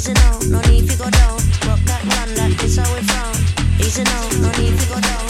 [0.00, 1.36] easy now, no need to go down.
[1.66, 3.80] Rock that how it.
[3.80, 5.20] Easy now, no need to go down.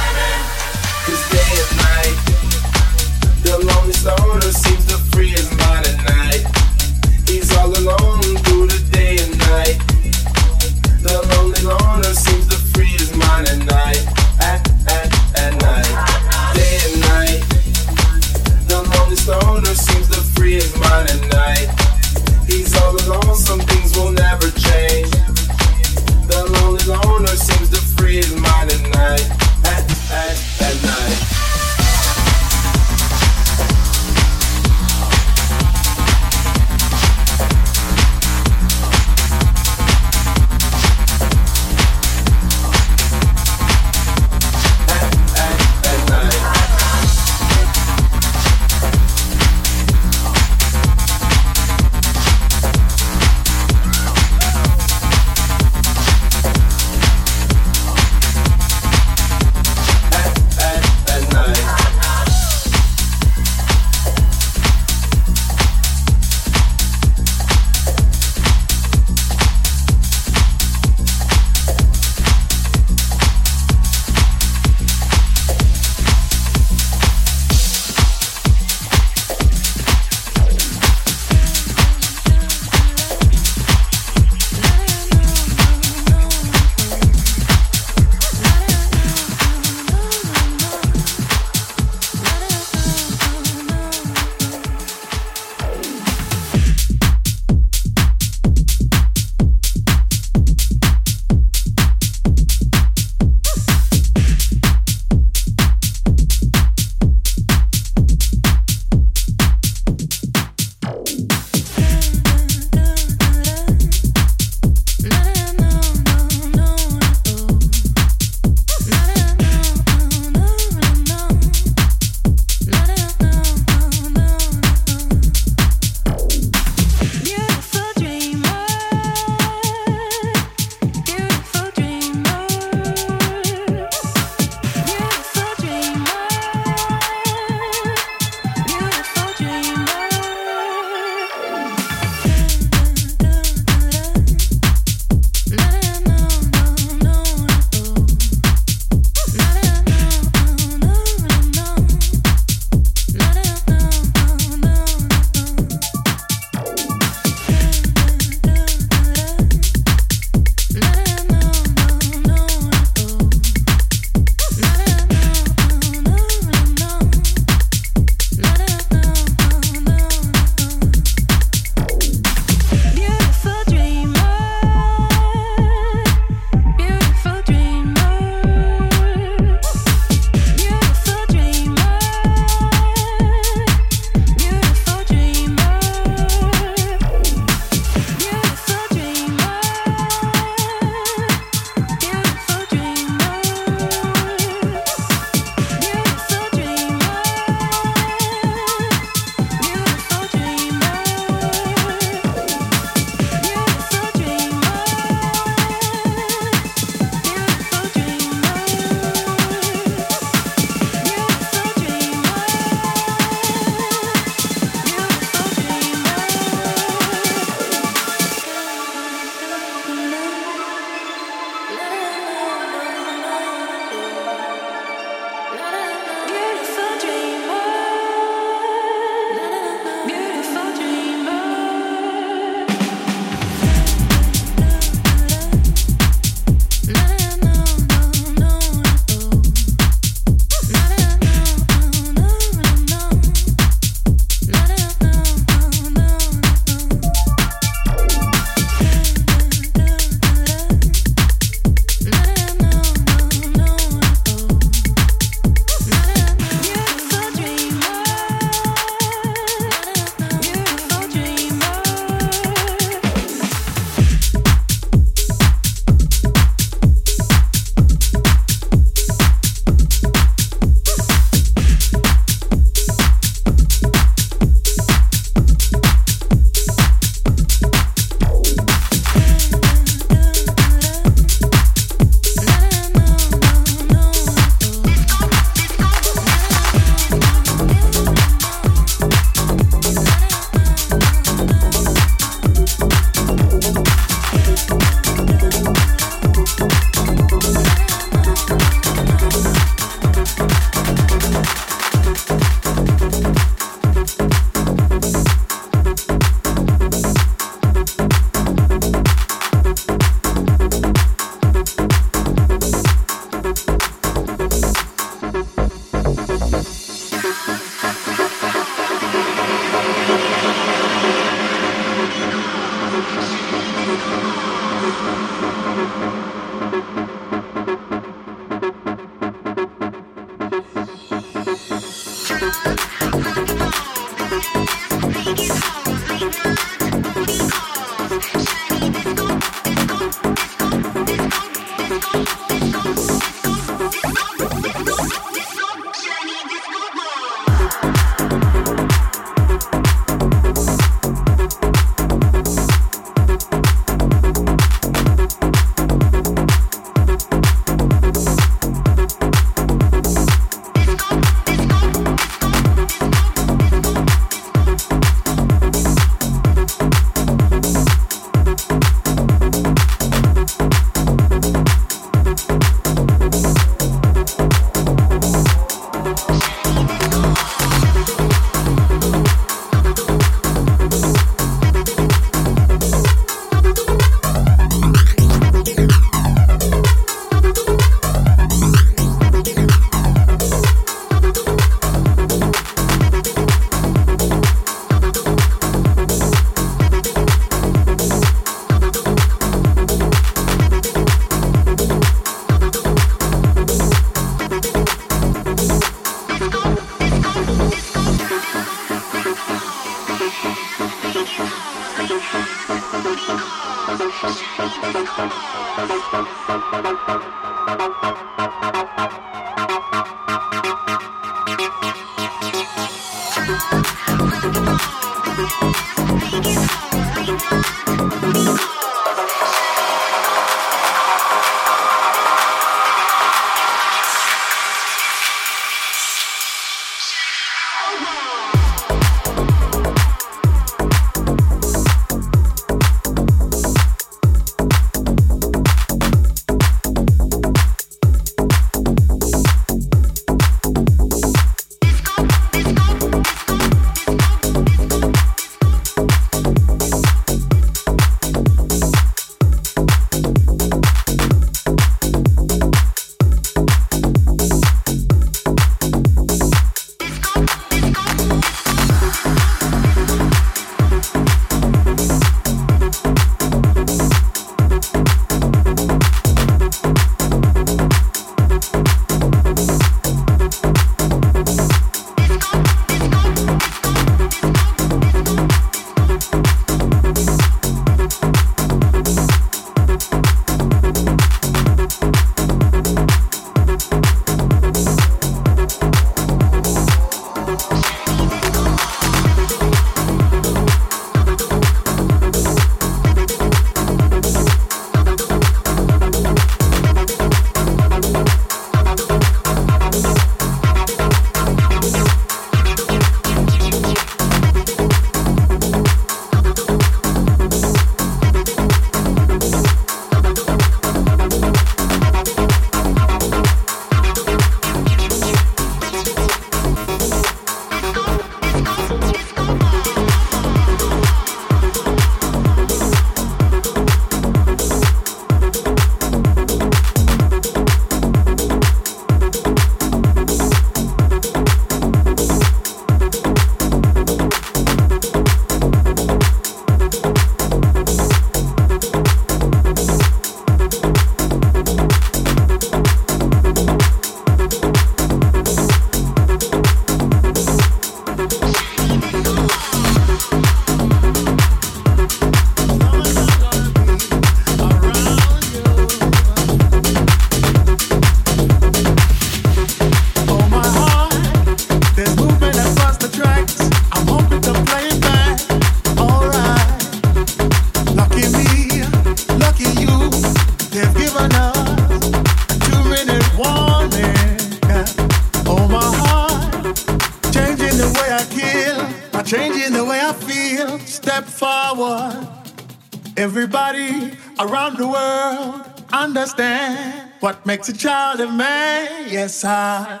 [597.62, 599.06] Makes a child of man.
[599.08, 600.00] Yes, I.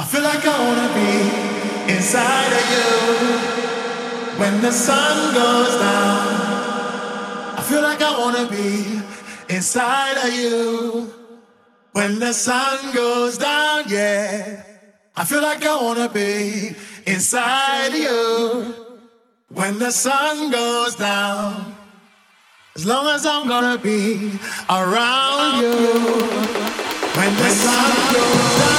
[0.00, 2.88] I feel like I wanna be inside of you
[4.40, 6.26] when the sun goes down.
[7.58, 9.00] I feel like I wanna be
[9.48, 11.12] inside of you
[11.92, 13.84] when the sun goes down.
[13.86, 14.64] Yeah,
[15.16, 16.74] I feel like I wanna be
[17.06, 18.74] inside of you
[19.50, 21.76] when the sun goes down.
[22.74, 24.32] As long as I'm gonna be
[24.68, 26.57] around you
[27.18, 28.77] when the.